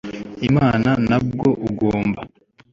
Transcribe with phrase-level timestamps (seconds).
[0.47, 2.21] Imana na bwo ugomba